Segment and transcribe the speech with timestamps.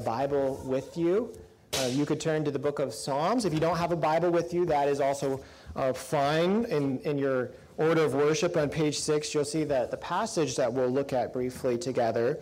[0.00, 1.32] Bible with you,
[1.78, 3.44] uh, you could turn to the book of Psalms.
[3.44, 5.40] If you don't have a Bible with you, that is also
[5.76, 6.64] uh, fine.
[6.64, 10.72] In, in your order of worship on page six, you'll see that the passage that
[10.72, 12.40] we'll look at briefly together.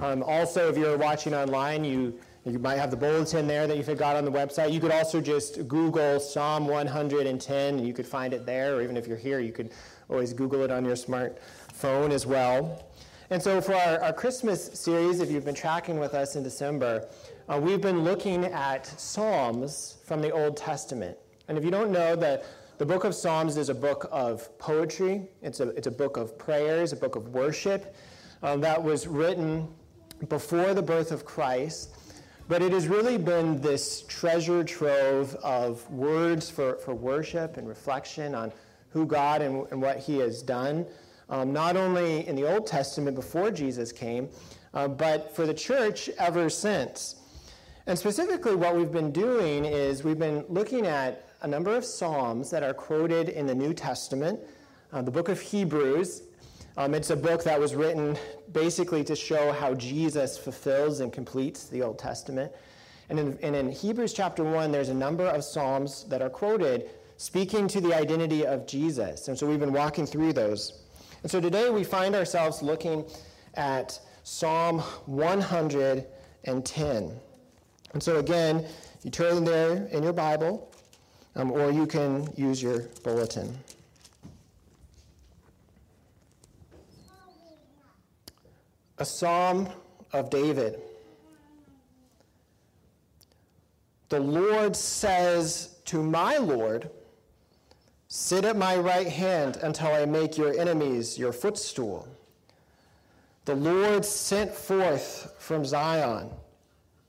[0.00, 3.84] Um, also, if you're watching online, you, you might have the bulletin there that you
[3.84, 4.72] forgot on the website.
[4.72, 8.76] You could also just Google Psalm 110, and you could find it there.
[8.76, 9.70] Or even if you're here, you could
[10.08, 12.84] always Google it on your smartphone as well.
[13.30, 17.08] And so, for our, our Christmas series, if you've been tracking with us in December,
[17.48, 21.16] uh, we've been looking at Psalms from the Old Testament.
[21.48, 22.44] And if you don't know, the,
[22.76, 26.36] the book of Psalms is a book of poetry, it's a, it's a book of
[26.36, 27.96] prayers, a book of worship
[28.42, 29.68] uh, that was written
[30.28, 31.96] before the birth of Christ.
[32.46, 38.34] But it has really been this treasure trove of words for, for worship and reflection
[38.34, 38.52] on
[38.90, 40.84] who God and, and what He has done
[41.28, 44.28] um, not only in the Old Testament before Jesus came,
[44.72, 47.16] uh, but for the church ever since.
[47.86, 52.50] And specifically, what we've been doing is we've been looking at a number of Psalms
[52.50, 54.40] that are quoted in the New Testament.
[54.92, 56.22] Uh, the book of Hebrews,
[56.76, 58.16] um, it's a book that was written
[58.52, 62.50] basically to show how Jesus fulfills and completes the Old Testament.
[63.10, 66.88] And in, and in Hebrews chapter 1, there's a number of Psalms that are quoted
[67.16, 69.28] speaking to the identity of Jesus.
[69.28, 70.83] And so we've been walking through those.
[71.24, 73.06] And so today we find ourselves looking
[73.54, 77.20] at Psalm 110.
[77.94, 78.66] And so again,
[79.02, 80.70] you turn there in your Bible,
[81.34, 83.56] um, or you can use your bulletin.
[88.98, 89.70] A psalm
[90.12, 90.78] of David.
[94.10, 96.90] The Lord says to my Lord,
[98.16, 102.06] Sit at my right hand until I make your enemies your footstool.
[103.44, 106.30] The Lord sent forth from Zion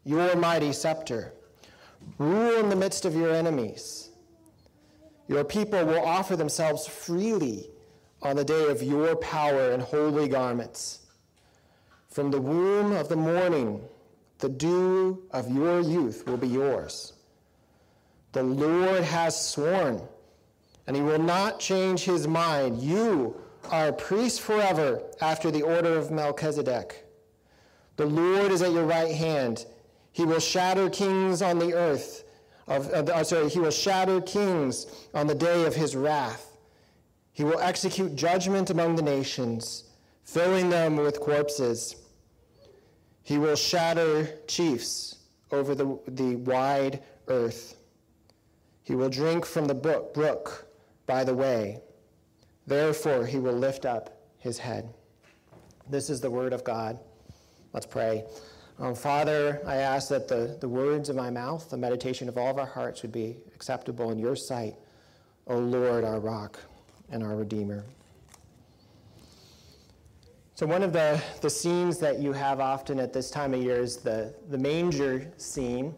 [0.03, 1.31] your mighty scepter.
[2.17, 4.09] Rule in the midst of your enemies.
[5.28, 7.69] Your people will offer themselves freely
[8.24, 11.02] on the day of your power in holy garments.
[12.09, 13.79] From the womb of the morning,
[14.40, 17.13] the dew of your youth will be yours.
[18.31, 20.02] The Lord has sworn
[20.88, 22.81] and he will not change his mind.
[22.81, 23.35] You
[23.72, 27.06] are a priest forever after the order of Melchizedek.
[27.97, 29.66] The Lord is at your right hand.
[30.12, 32.23] He will shatter kings on the earth.
[32.68, 36.57] Of, uh, sorry, he will shatter kings on the day of his wrath.
[37.31, 39.85] He will execute judgment among the nations,
[40.23, 41.96] filling them with corpses.
[43.23, 45.17] He will shatter chiefs
[45.52, 47.75] over the, the wide earth.
[48.84, 50.65] He will drink from the brook
[51.05, 51.81] by the way.
[52.67, 54.93] Therefore, he will lift up his head.
[55.89, 56.99] This is the word of God.
[57.73, 58.25] Let's pray.
[58.79, 62.49] Um, Father, I ask that the, the words of my mouth, the meditation of all
[62.49, 64.75] of our hearts would be acceptable in your sight,
[65.47, 66.59] O Lord, our rock
[67.09, 67.85] and our Redeemer.
[70.55, 73.79] So, one of the, the scenes that you have often at this time of year
[73.79, 75.93] is the, the manger scene.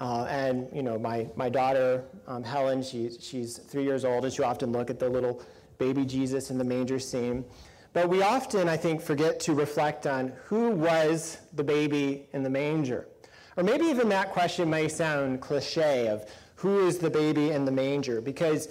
[0.00, 4.32] Uh, and you know, my, my daughter um, Helen, she, she's three years old, and
[4.32, 5.42] she often look at the little
[5.76, 7.44] baby Jesus in the manger scene.
[7.92, 12.50] But we often, I think, forget to reflect on who was the baby in the
[12.50, 13.08] manger.
[13.56, 16.24] Or maybe even that question may sound cliche of
[16.54, 18.68] who is the baby in the manger, because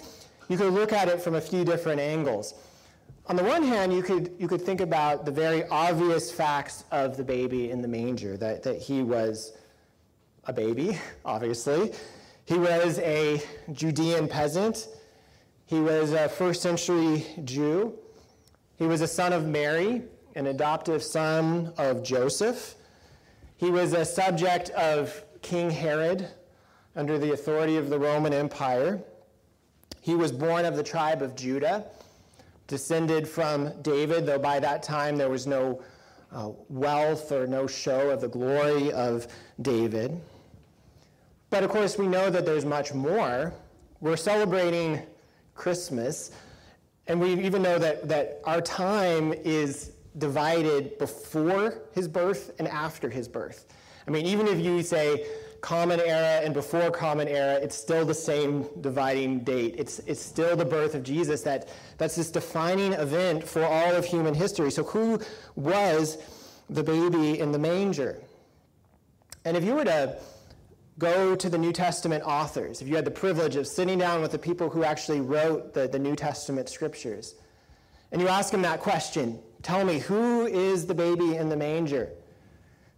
[0.48, 2.54] you could look at it from a few different angles.
[3.26, 7.16] On the one hand, you could, you could think about the very obvious facts of
[7.16, 9.52] the baby in the manger, that, that he was
[10.50, 11.92] a baby, obviously.
[12.44, 13.40] He was a
[13.72, 14.88] Judean peasant.
[15.66, 17.96] He was a first century Jew.
[18.76, 20.02] He was a son of Mary,
[20.34, 22.74] an adoptive son of Joseph.
[23.58, 26.26] He was a subject of King Herod
[26.96, 29.00] under the authority of the Roman Empire.
[30.00, 31.84] He was born of the tribe of Judah,
[32.66, 35.80] descended from David, though by that time there was no
[36.32, 39.28] uh, wealth or no show of the glory of
[39.62, 40.20] David.
[41.50, 43.52] But of course, we know that there's much more.
[44.00, 45.02] We're celebrating
[45.54, 46.30] Christmas,
[47.08, 53.10] and we even know that, that our time is divided before his birth and after
[53.10, 53.66] his birth.
[54.06, 55.26] I mean, even if you say
[55.60, 59.74] common era and before common era, it's still the same dividing date.
[59.76, 61.68] It's, it's still the birth of Jesus that,
[61.98, 64.70] that's this defining event for all of human history.
[64.70, 65.20] So, who
[65.56, 66.18] was
[66.70, 68.20] the baby in the manger?
[69.44, 70.18] And if you were to
[71.00, 74.30] go to the New Testament authors, if you had the privilege of sitting down with
[74.30, 77.34] the people who actually wrote the, the New Testament scriptures,
[78.12, 82.10] and you ask them that question tell me, who is the baby in the manger?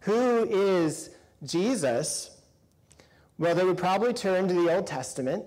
[0.00, 1.10] Who is
[1.44, 2.38] Jesus,
[3.38, 5.44] well, they would probably turn to the Old Testament.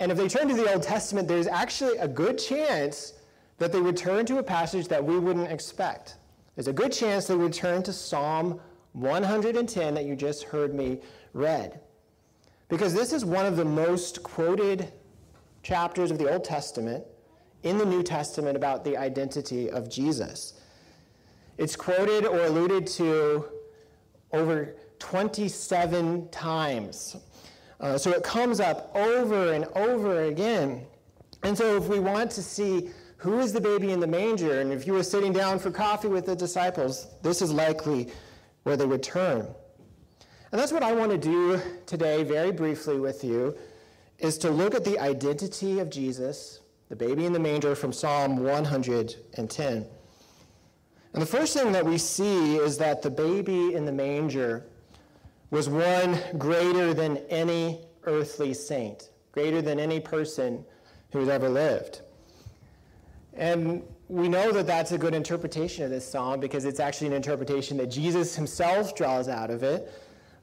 [0.00, 3.14] And if they turn to the Old Testament, there's actually a good chance
[3.58, 6.16] that they would turn to a passage that we wouldn't expect.
[6.54, 8.60] There's a good chance they would turn to Psalm
[8.96, 11.00] 110 that you just heard me
[11.34, 11.80] read.
[12.68, 14.90] Because this is one of the most quoted
[15.62, 17.04] chapters of the Old Testament
[17.62, 20.60] in the New Testament about the identity of Jesus.
[21.58, 23.44] It's quoted or alluded to
[24.32, 27.16] over 27 times.
[27.78, 30.86] Uh, so it comes up over and over again.
[31.42, 34.72] And so if we want to see who is the baby in the manger, and
[34.72, 38.08] if you were sitting down for coffee with the disciples, this is likely
[38.66, 39.46] where they would turn.
[40.50, 43.56] And that's what I want to do today, very briefly with you,
[44.18, 46.58] is to look at the identity of Jesus,
[46.88, 49.86] the baby in the manger from Psalm 110.
[51.12, 54.66] And the first thing that we see is that the baby in the manger
[55.52, 60.64] was one greater than any earthly saint, greater than any person
[61.12, 62.00] who has ever lived.
[63.32, 67.12] And we know that that's a good interpretation of this psalm because it's actually an
[67.12, 69.92] interpretation that Jesus himself draws out of it.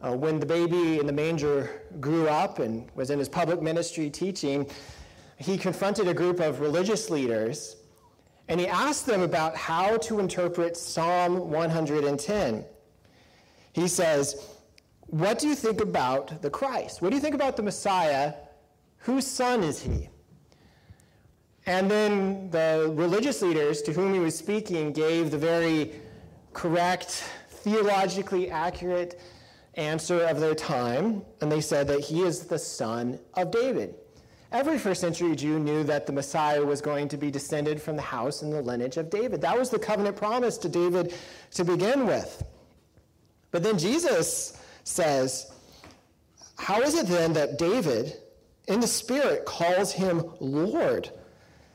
[0.02, 4.10] Uh, when the baby in the manger grew up and was in his public ministry
[4.10, 4.70] teaching,
[5.38, 7.78] he confronted a group of religious leaders
[8.50, 12.66] and he asked them about how to interpret Psalm 110.
[13.72, 14.46] He says,
[15.08, 17.02] What do you think about the Christ?
[17.02, 18.34] What do you think about the Messiah?
[19.00, 20.10] Whose son is he?
[21.66, 25.94] And then the religious leaders to whom he was speaking gave the very
[26.52, 29.20] correct, theologically accurate
[29.76, 33.96] answer of their time, and they said that he is the son of David.
[34.52, 38.04] Every first century Jew knew that the Messiah was going to be descended from the
[38.04, 39.42] house and the lineage of David.
[39.42, 41.14] That was the covenant promise to David
[41.52, 42.44] to begin with.
[43.50, 45.52] But then Jesus says,
[46.58, 48.14] How is it then that David,
[48.68, 51.10] in the Spirit, calls him Lord,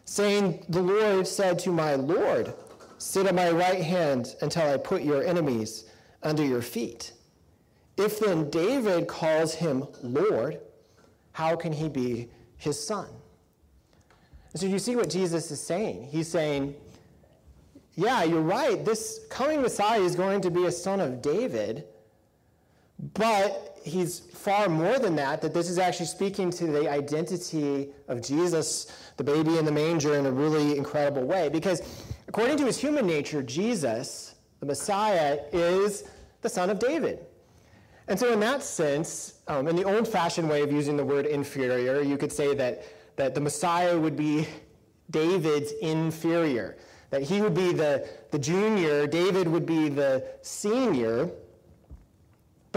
[0.08, 2.54] saying, The Lord said to my Lord,
[2.96, 5.84] Sit at my right hand until I put your enemies
[6.22, 7.12] under your feet?
[7.96, 10.60] If then David calls him Lord,
[11.32, 13.08] how can he be his son?
[14.52, 16.08] And so you see what Jesus is saying.
[16.10, 16.74] He's saying,
[17.94, 18.84] yeah, you're right.
[18.84, 21.84] This coming Messiah is going to be a son of David,
[23.14, 28.22] but he's far more than that, that this is actually speaking to the identity of
[28.22, 31.48] Jesus, the baby in the manger, in a really incredible way.
[31.48, 31.82] Because
[32.26, 36.04] according to his human nature, Jesus, the Messiah, is
[36.42, 37.20] the son of David.
[38.08, 41.26] And so, in that sense, um, in the old fashioned way of using the word
[41.26, 42.82] inferior, you could say that,
[43.16, 44.48] that the Messiah would be
[45.10, 46.78] David's inferior,
[47.10, 51.30] that he would be the, the junior, David would be the senior.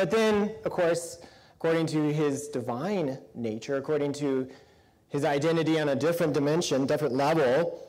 [0.01, 1.19] But then, of course,
[1.57, 4.49] according to his divine nature, according to
[5.09, 7.87] his identity on a different dimension, different level,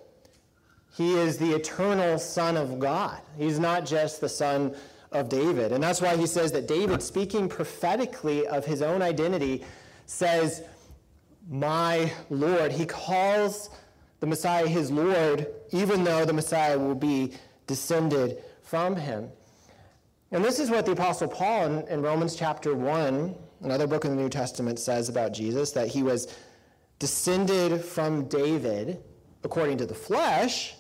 [0.95, 3.19] he is the eternal Son of God.
[3.39, 4.77] He's not just the Son
[5.11, 5.73] of David.
[5.73, 9.65] And that's why he says that David, speaking prophetically of his own identity,
[10.05, 10.65] says,
[11.49, 12.73] My Lord.
[12.73, 13.71] He calls
[14.21, 17.33] the Messiah his Lord, even though the Messiah will be
[17.67, 19.31] descended from him.
[20.33, 23.35] And this is what the Apostle Paul in, in Romans chapter 1,
[23.65, 26.35] another book in the New Testament, says about Jesus that he was
[26.99, 29.03] descended from David
[29.45, 30.75] according to the flesh,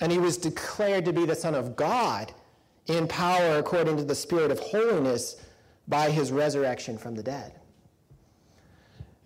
[0.00, 2.32] and he was declared to be the Son of God
[2.86, 5.36] in power according to the Spirit of holiness
[5.86, 7.52] by his resurrection from the dead.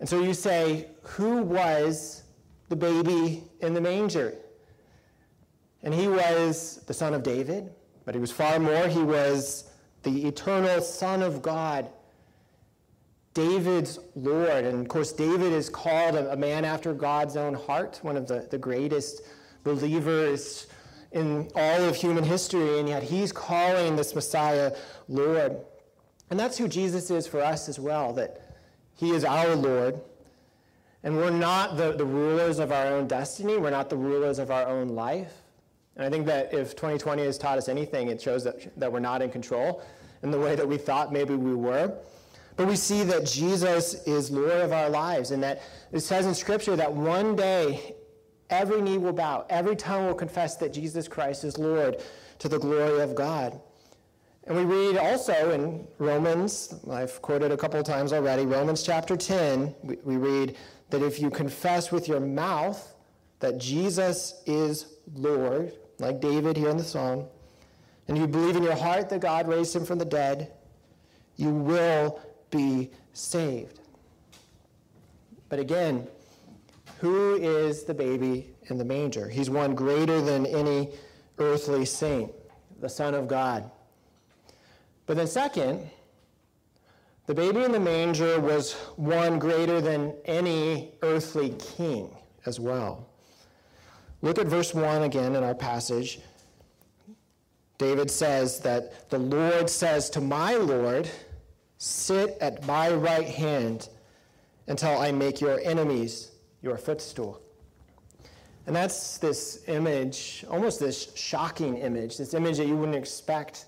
[0.01, 2.23] And so you say, who was
[2.67, 4.35] the baby in the manger?
[5.83, 7.71] And he was the son of David,
[8.05, 8.87] but he was far more.
[8.87, 9.65] He was
[10.03, 11.89] the eternal Son of God,
[13.33, 14.65] David's Lord.
[14.65, 18.27] And of course, David is called a, a man after God's own heart, one of
[18.27, 19.23] the, the greatest
[19.63, 20.67] believers
[21.11, 24.75] in all of human history, and yet he's calling this Messiah
[25.07, 25.57] Lord.
[26.29, 28.57] And that's who Jesus is for us as well, that
[28.95, 29.99] he is our Lord.
[31.03, 34.51] And we're not the, the rulers of our own destiny, we're not the rulers of
[34.51, 35.31] our own life.
[35.95, 38.99] And I think that if 2020 has taught us anything, it shows that, that we're
[38.99, 39.81] not in control
[40.23, 41.93] in the way that we thought maybe we were.
[42.57, 45.61] But we see that Jesus is Lord of our lives, and that
[45.91, 47.95] it says in Scripture that one day
[48.49, 52.01] Every knee will bow, every tongue will confess that Jesus Christ is Lord
[52.39, 53.59] to the glory of God.
[54.45, 59.17] And we read also in Romans, I've quoted a couple of times already, Romans chapter
[59.17, 60.55] 10, we, we read
[60.91, 62.93] that if you confess with your mouth
[63.39, 67.25] that Jesus is Lord, like David here in the psalm,
[68.07, 70.51] and you believe in your heart that God raised him from the dead,
[71.37, 73.79] you will be saved.
[75.49, 76.07] But again,
[76.99, 79.27] who is the baby in the manger?
[79.29, 80.91] He's one greater than any
[81.37, 82.31] earthly saint,
[82.79, 83.69] the Son of God.
[85.05, 85.89] But then, second,
[87.27, 93.07] the baby in the manger was one greater than any earthly king as well.
[94.25, 96.19] Look at verse 1 again in our passage.
[97.77, 101.07] David says that the Lord says to my Lord,
[101.77, 103.87] Sit at my right hand
[104.65, 106.31] until I make your enemies
[106.63, 107.39] your footstool.
[108.65, 113.65] And that's this image, almost this shocking image, this image that you wouldn't expect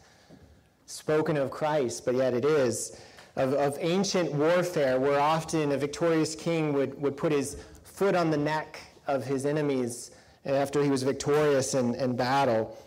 [0.87, 2.99] spoken of Christ, but yet it is,
[3.35, 8.31] of, of ancient warfare where often a victorious king would, would put his foot on
[8.31, 10.09] the neck of his enemies
[10.47, 12.77] after he was victorious in, in battle.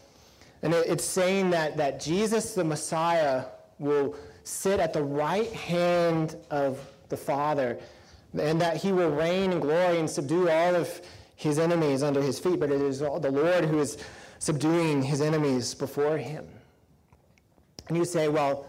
[0.62, 3.45] And it, it's saying that, that Jesus the Messiah
[3.79, 7.79] will sit at the right hand of the Father
[8.38, 11.00] and that he will reign in glory and subdue all of
[11.35, 13.99] his enemies under his feet, but it is the Lord who is
[14.38, 16.47] subduing his enemies before him.
[17.88, 18.67] And you say, well,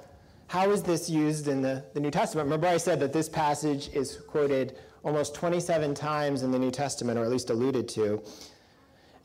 [0.47, 2.45] how is this used in the, the New Testament?
[2.45, 7.17] Remember, I said that this passage is quoted almost 27 times in the New Testament,
[7.17, 8.21] or at least alluded to.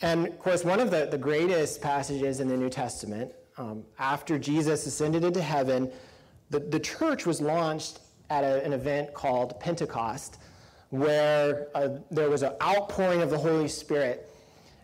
[0.02, 4.38] And of course, one of the, the greatest passages in the New Testament, um, after
[4.38, 5.90] Jesus ascended into heaven,
[6.50, 8.00] the, the church was launched
[8.30, 10.38] at a, an event called Pentecost,
[10.90, 14.30] where uh, there was an outpouring of the Holy Spirit.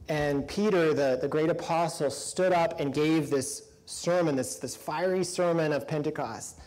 [0.09, 5.25] And Peter, the, the great apostle, stood up and gave this sermon, this, this fiery
[5.25, 6.59] sermon of Pentecost.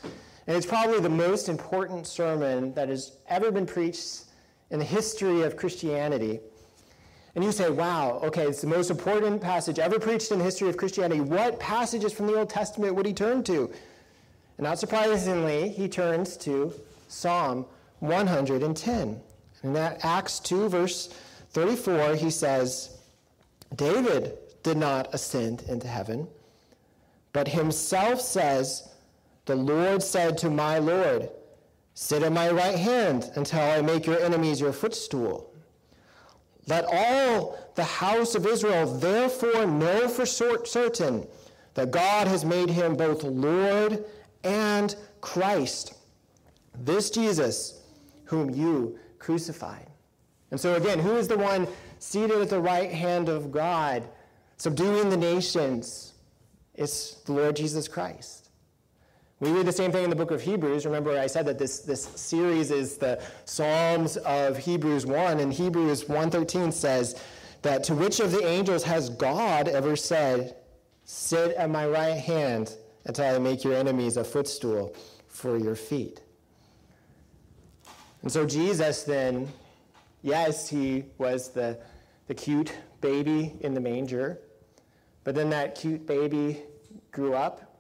[0.48, 4.26] And it's probably the most important sermon that has ever been preached
[4.70, 6.40] in the history of Christianity.
[7.36, 10.70] And you say, wow, okay, it's the most important passage ever preached in the history
[10.70, 11.20] of Christianity.
[11.20, 13.70] What passages from the Old Testament would he turn to?
[14.58, 16.74] And not surprisingly, he turns to
[17.10, 17.66] Psalm
[18.00, 19.22] 110.
[19.64, 21.08] In that Acts 2, verse
[21.52, 22.98] 34, he says,
[23.76, 26.28] David did not ascend into heaven,
[27.34, 28.90] but himself says,
[29.46, 31.30] The Lord said to my Lord,
[31.96, 35.52] Sit at my right hand until I make your enemies your footstool.
[36.68, 41.28] Let all the house of Israel therefore know for certain
[41.76, 44.04] that God has made him both Lord
[44.44, 45.94] and Christ,
[46.80, 47.82] this Jesus
[48.26, 49.88] whom you crucified.
[50.52, 51.68] And so, again, who is the one
[52.00, 54.04] seated at the right hand of God,
[54.58, 56.14] subduing the nations?
[56.76, 58.35] It's the Lord Jesus Christ.
[59.42, 60.86] We read the same thing in the book of Hebrews.
[60.86, 66.06] Remember, I said that this, this series is the Psalms of Hebrews 1, and Hebrews
[66.06, 67.22] 1.13 says
[67.62, 70.56] that to which of the angels has God ever said,
[71.04, 74.96] Sit at my right hand until I make your enemies a footstool
[75.28, 76.22] for your feet.
[78.22, 79.50] And so Jesus then,
[80.24, 81.78] yes, he was the,
[82.28, 84.40] the cute baby in the manger,
[85.26, 86.64] but then that cute baby
[87.12, 87.75] grew up,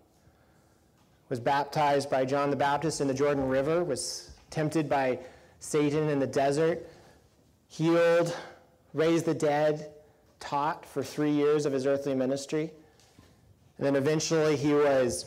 [1.29, 5.19] was baptized by John the Baptist in the Jordan River, was tempted by
[5.59, 6.87] Satan in the desert,
[7.67, 8.35] healed,
[8.93, 9.89] raised the dead,
[10.39, 12.71] taught for three years of his earthly ministry.
[13.77, 15.25] And then eventually he was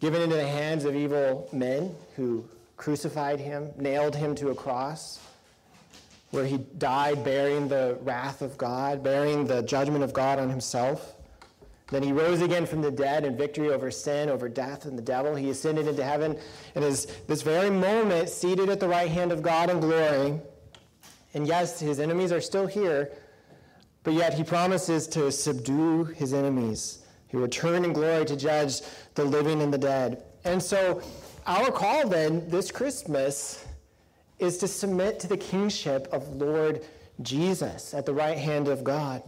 [0.00, 2.44] given into the hands of evil men who
[2.76, 5.20] crucified him, nailed him to a cross,
[6.30, 11.14] where he died bearing the wrath of God, bearing the judgment of God on himself.
[11.90, 15.02] Then he rose again from the dead in victory over sin, over death, and the
[15.02, 15.34] devil.
[15.34, 16.38] He ascended into heaven
[16.74, 20.40] and is this very moment seated at the right hand of God in glory.
[21.34, 23.10] And yes, his enemies are still here,
[24.04, 28.80] but yet he promises to subdue his enemies he return in glory to judge
[29.14, 30.24] the living and the dead.
[30.44, 31.00] And so,
[31.46, 33.64] our call then this Christmas
[34.40, 36.84] is to submit to the kingship of Lord
[37.22, 39.22] Jesus at the right hand of God.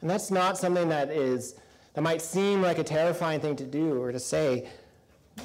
[0.00, 1.56] And that's not something that is
[1.94, 4.68] that might seem like a terrifying thing to do or to say,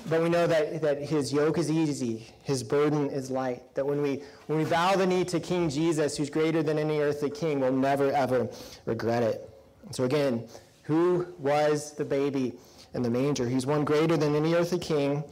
[0.10, 3.64] but we know that, that his yoke is easy, his burden is light.
[3.76, 7.00] That when we when we bow the knee to King Jesus, who's greater than any
[7.00, 8.50] earthly king, we'll never ever
[8.86, 9.50] regret it.
[9.92, 10.48] So again,
[10.84, 12.54] who was the baby
[12.94, 13.48] in the manger.
[13.48, 15.24] He's one greater than any earthly king,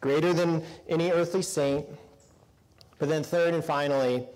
[0.00, 1.86] greater than any earthly saint.
[2.98, 4.26] But then, third and finally,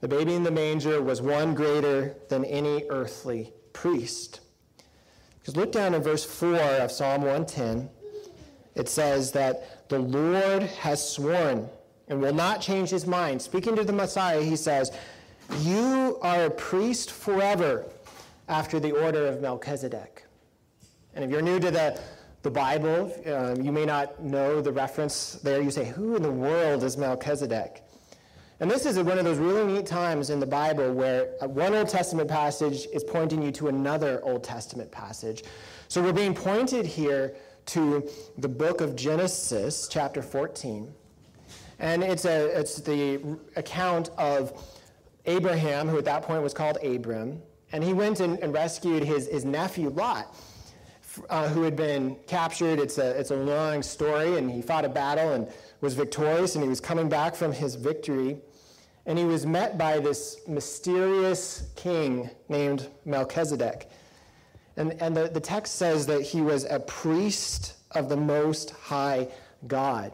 [0.00, 4.40] the baby in the manger was one greater than any earthly priest.
[5.44, 7.90] Because look down in verse 4 of Psalm 110.
[8.76, 11.68] It says that the Lord has sworn
[12.08, 13.42] and will not change his mind.
[13.42, 14.90] Speaking to the Messiah, he says,
[15.58, 17.84] You are a priest forever
[18.48, 20.24] after the order of Melchizedek.
[21.14, 22.00] And if you're new to the,
[22.40, 25.60] the Bible, um, you may not know the reference there.
[25.60, 27.82] You say, Who in the world is Melchizedek?
[28.64, 31.90] And this is one of those really neat times in the Bible where one Old
[31.90, 35.44] Testament passage is pointing you to another Old Testament passage.
[35.88, 40.90] So we're being pointed here to the book of Genesis, chapter 14.
[41.78, 44.58] And it's, a, it's the account of
[45.26, 49.26] Abraham, who at that point was called Abram, and he went and, and rescued his,
[49.28, 50.34] his nephew Lot,
[51.28, 52.78] uh, who had been captured.
[52.78, 55.48] It's a, it's a long story, and he fought a battle and
[55.82, 58.38] was victorious, and he was coming back from his victory.
[59.06, 63.90] And he was met by this mysterious king named Melchizedek.
[64.76, 69.28] And, and the, the text says that he was a priest of the Most High
[69.66, 70.12] God.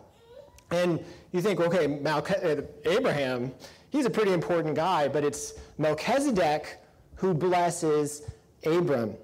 [0.70, 3.52] And you think, okay, uh, Abraham,
[3.90, 6.78] he's a pretty important guy, but it's Melchizedek
[7.14, 8.22] who blesses
[8.64, 9.14] Abram.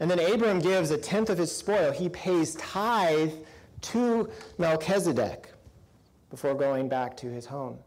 [0.00, 1.92] And then Abram gives a tenth of his spoil.
[1.92, 3.32] He pays tithe
[3.82, 4.28] to
[4.58, 5.52] Melchizedek
[6.30, 7.78] before going back to his home.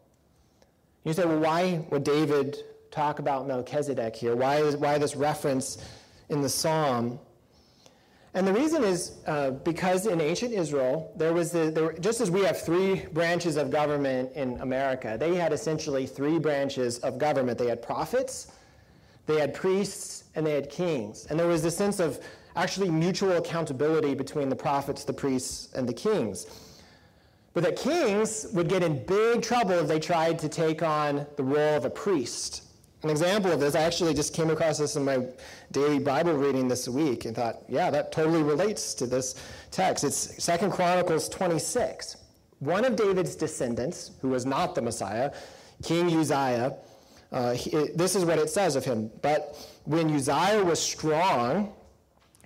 [1.06, 2.58] You say, well, why would David
[2.90, 4.36] talk about Melchizedek here?
[4.36, 5.78] Why, is, why this reference
[6.30, 7.20] in the psalm?
[8.34, 12.32] And the reason is uh, because in ancient Israel, there was the, there, just as
[12.32, 17.60] we have three branches of government in America, they had essentially three branches of government.
[17.60, 18.52] They had prophets,
[19.28, 21.28] they had priests, and they had kings.
[21.30, 22.20] And there was this sense of
[22.56, 26.48] actually mutual accountability between the prophets, the priests, and the kings.
[27.56, 31.44] But that kings would get in big trouble if they tried to take on the
[31.44, 32.64] role of a priest.
[33.02, 35.26] An example of this, I actually just came across this in my
[35.72, 39.36] daily Bible reading this week and thought, yeah, that totally relates to this
[39.72, 40.04] text.
[40.04, 42.18] It's Second Chronicles 26.
[42.60, 45.32] One of David's descendants, who was not the Messiah,
[45.82, 46.76] King Uzziah,
[47.32, 49.10] uh, he, this is what it says of him.
[49.22, 51.74] But when Uzziah was strong,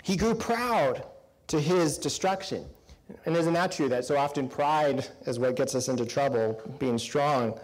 [0.03, 1.03] he grew proud
[1.47, 2.65] to his destruction.
[3.25, 3.89] And isn't that true?
[3.89, 7.59] That so often pride is what gets us into trouble, being strong.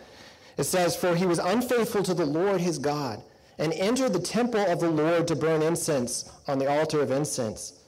[0.57, 3.21] It says, For he was unfaithful to the Lord his God,
[3.57, 7.81] and entered the temple of the Lord to burn incense on the altar of incense.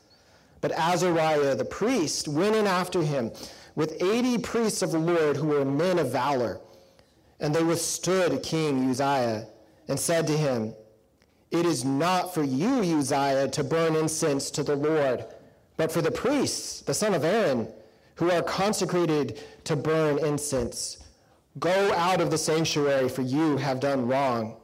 [0.62, 3.32] But Azariah the priest went in after him
[3.76, 6.60] with 80 priests of the Lord who were men of valor.
[7.40, 9.48] And they withstood King Uzziah
[9.88, 10.74] and said to him,
[11.52, 15.26] It is not for you, Uzziah, to burn incense to the Lord,
[15.78, 17.68] but for the priests, the son of Aaron,
[18.16, 20.98] who are consecrated to burn incense.
[21.60, 24.58] Go out of the sanctuary, for you have done wrong.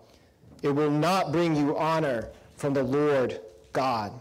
[0.63, 3.39] It will not bring you honor from the Lord
[3.71, 4.11] God.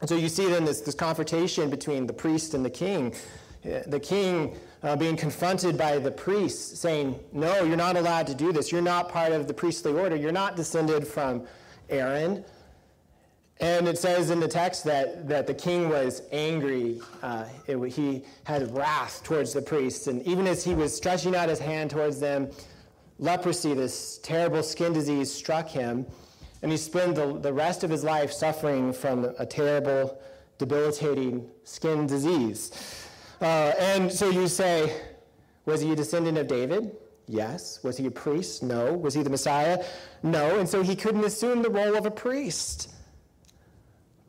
[0.00, 3.14] And so you see then this, this confrontation between the priest and the king.
[3.62, 8.52] The king uh, being confronted by the priests saying, No, you're not allowed to do
[8.52, 8.72] this.
[8.72, 10.16] You're not part of the priestly order.
[10.16, 11.46] You're not descended from
[11.88, 12.44] Aaron.
[13.60, 17.00] And it says in the text that, that the king was angry.
[17.22, 20.08] Uh, it, he had wrath towards the priests.
[20.08, 22.50] And even as he was stretching out his hand towards them,
[23.18, 26.06] leprosy, this terrible skin disease, struck him.
[26.62, 30.20] And he spent the, the rest of his life suffering from a terrible,
[30.58, 32.72] debilitating skin disease.
[33.40, 35.00] Uh, and so you say,
[35.66, 36.96] was he a descendant of David?
[37.28, 37.82] Yes.
[37.82, 38.62] Was he a priest?
[38.62, 38.92] No.
[38.92, 39.84] Was he the Messiah?
[40.22, 40.58] No.
[40.58, 42.91] And so he couldn't assume the role of a priest.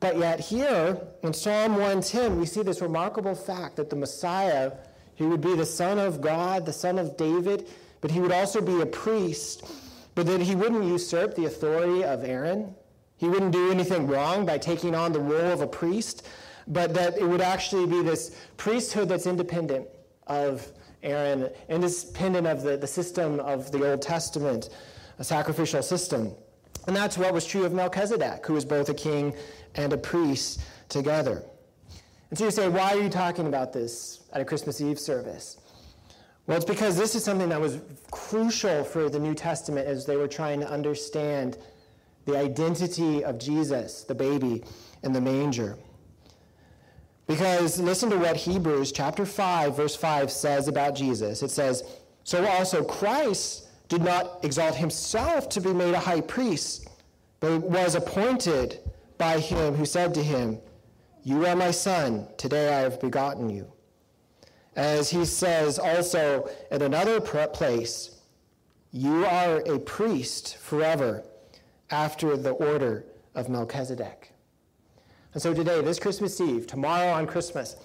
[0.04, 4.74] But yet, here in Psalm 110, we see this remarkable fact that the Messiah,
[5.16, 7.70] he would be the Son of God, the Son of David,
[8.02, 9.64] but he would also be a priest,
[10.14, 12.76] but that he wouldn't usurp the authority of Aaron.
[13.16, 16.28] He wouldn't do anything wrong by taking on the role of a priest,
[16.68, 19.88] but that it would actually be this priesthood that's independent
[20.28, 20.70] of
[21.02, 24.68] Aaron, independent of the, the system of the Old Testament,
[25.18, 26.34] a sacrificial system.
[26.88, 29.34] And that's what was true of Melchizedek, who was both a king
[29.76, 31.44] and a priest together.
[32.30, 35.58] And so you say, why are you talking about this at a Christmas Eve service?
[36.48, 37.80] Well, it's because this is something that was
[38.12, 41.58] crucial for the New Testament as they were trying to understand
[42.26, 44.64] the identity of Jesus, the baby
[45.04, 45.78] in the manger.
[47.28, 51.42] Because listen to what Hebrews chapter 5 verse 5 says about Jesus.
[51.42, 51.84] It says,
[52.24, 56.88] "So also Christ did not exalt himself to be made a high priest,
[57.40, 58.80] but was appointed
[59.24, 60.60] by him who said to him,
[61.24, 63.72] You are my son, today I have begotten you.
[64.76, 68.20] As he says also in another place,
[68.92, 71.24] You are a priest forever
[71.90, 74.34] after the order of Melchizedek.
[75.34, 77.78] And so today, this Christmas Eve, tomorrow on Christmas,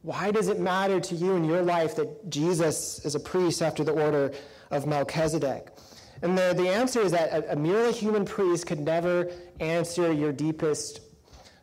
[0.00, 3.84] why does it matter to you in your life that Jesus is a priest after
[3.84, 4.32] the order
[4.70, 5.68] of Melchizedek?
[6.22, 10.32] And the, the answer is that a, a merely human priest could never answer your
[10.32, 11.00] deepest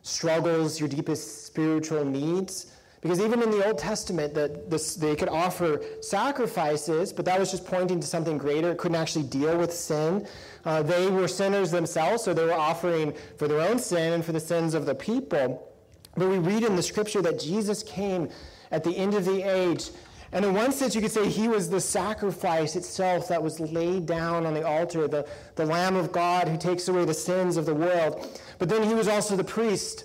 [0.02, 2.66] struggles, your deepest spiritual needs.
[3.00, 7.50] Because even in the Old Testament, the, the, they could offer sacrifices, but that was
[7.50, 8.70] just pointing to something greater.
[8.70, 10.26] It couldn't actually deal with sin.
[10.64, 14.32] Uh, they were sinners themselves, so they were offering for their own sin and for
[14.32, 15.70] the sins of the people.
[16.16, 18.30] But we read in the scripture that Jesus came
[18.70, 19.90] at the end of the age.
[20.34, 24.04] And in one sense, you could say he was the sacrifice itself that was laid
[24.04, 27.66] down on the altar, the, the Lamb of God who takes away the sins of
[27.66, 28.40] the world.
[28.58, 30.04] But then he was also the priest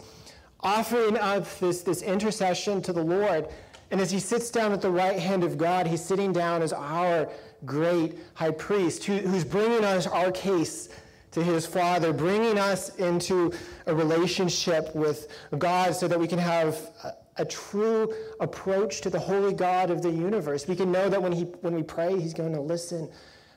[0.59, 3.47] offering up this, this intercession to the Lord.
[3.89, 6.73] And as he sits down at the right hand of God, he's sitting down as
[6.73, 7.27] our
[7.65, 10.89] great high priest who, who's bringing us our case
[11.31, 13.51] to his Father, bringing us into
[13.87, 16.91] a relationship with God so that we can have
[17.39, 20.67] a, true approach to the holy God of the universe.
[20.67, 23.09] We can know that when, he, when we pray, he's going to listen.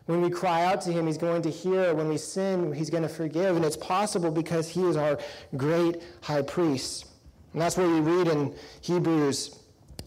[0.07, 1.95] When we cry out to him, he's going to hear.
[1.95, 3.57] When we sin, he's going to forgive.
[3.57, 5.19] And it's possible because he is our
[5.57, 7.07] great high priest.
[7.53, 9.59] And that's what we read in Hebrews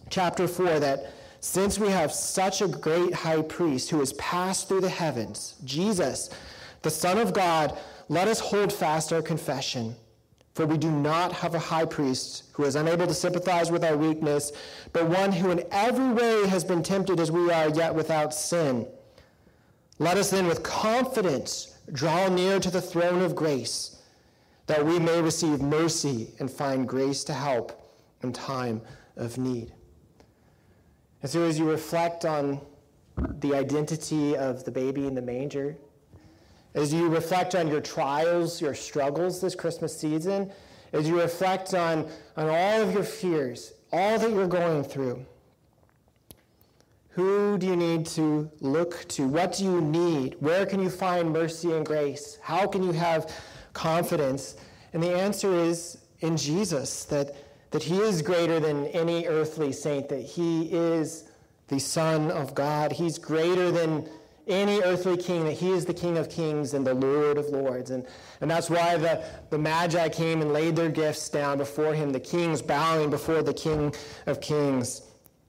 [0.10, 4.82] chapter 4 that since we have such a great high priest who has passed through
[4.82, 6.30] the heavens, Jesus,
[6.82, 7.78] the Son of God,
[8.10, 9.96] let us hold fast our confession.
[10.56, 13.98] For we do not have a high priest who is unable to sympathize with our
[13.98, 14.54] weakness,
[14.94, 18.88] but one who in every way has been tempted as we are, yet without sin.
[20.00, 23.98] Let us then with confidence draw near to the throne of grace,
[24.68, 28.82] that we may receive mercy and find grace to help in time
[29.18, 29.74] of need.
[31.22, 32.62] And so, as you reflect on
[33.18, 35.76] the identity of the baby in the manger,
[36.76, 40.52] as you reflect on your trials, your struggles this Christmas season,
[40.94, 42.08] as you reflect on,
[42.38, 45.26] on all of your fears, all that you're going through,
[47.10, 49.26] who do you need to look to?
[49.26, 50.36] What do you need?
[50.42, 52.38] Where can you find mercy and grace?
[52.42, 53.34] How can you have
[53.72, 54.58] confidence?
[54.92, 57.34] And the answer is in Jesus, that,
[57.72, 61.30] that He is greater than any earthly saint, that He is
[61.70, 62.92] the Son of God.
[62.92, 64.10] He's greater than
[64.48, 67.92] any earthly king, that He is the King of kings and the Lord of lords.
[67.92, 68.06] And,
[68.42, 72.20] and that's why the, the Magi came and laid their gifts down before Him, the
[72.20, 73.94] kings bowing before the King
[74.26, 75.02] of kings.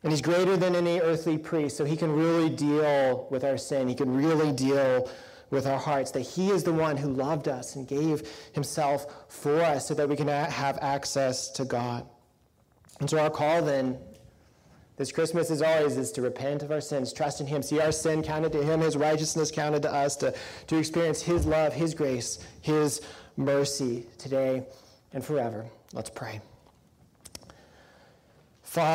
[0.07, 3.89] And he's greater than any earthly priest, so he can really deal with our sin.
[3.89, 5.11] He can really deal
[5.51, 6.13] with our hearts.
[6.13, 10.09] That he is the one who loved us and gave himself for us so that
[10.09, 12.07] we can have access to God.
[13.01, 13.99] And so our call then
[14.97, 17.93] this Christmas, as always, is to repent of our sins, trust in Him, see our
[17.93, 20.35] sin counted to Him, His righteousness counted to us, to,
[20.69, 23.03] to experience His love, His grace, His
[23.37, 24.65] mercy today
[25.13, 25.67] and forever.
[25.93, 26.41] Let's pray.